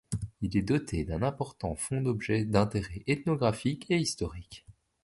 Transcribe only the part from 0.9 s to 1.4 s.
d'un